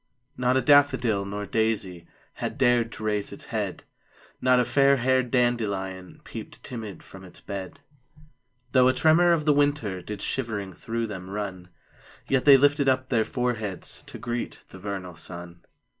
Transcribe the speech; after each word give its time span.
Not 0.35 0.57
a 0.57 0.63
daffodil 0.63 1.25
nor 1.25 1.45
daisy 1.45 2.07
Had 2.33 2.57
dared 2.57 2.91
to 2.93 3.03
raise 3.03 3.31
its 3.31 3.45
head; 3.45 3.83
Not 4.41 4.59
a 4.59 4.63
fairhaired 4.65 5.29
dandelion 5.29 6.21
Peeped 6.23 6.63
timid 6.63 7.03
from 7.03 7.23
its 7.23 7.39
bed; 7.39 7.73
THE 7.73 7.73
CROCUSES. 7.73 8.63
5 8.63 8.65
Though 8.71 8.87
a 8.87 8.93
tremor 8.93 9.31
of 9.31 9.45
the 9.45 9.53
winter 9.53 10.01
Did 10.01 10.23
shivering 10.23 10.73
through 10.73 11.05
them 11.05 11.29
run; 11.29 11.69
Yet 12.27 12.45
they 12.45 12.57
lifted 12.57 12.89
up 12.89 13.09
their 13.09 13.23
foreheads 13.23 14.01
To 14.07 14.17
greet 14.17 14.63
the 14.69 14.79
vernal 14.79 15.15
sun. 15.17 15.61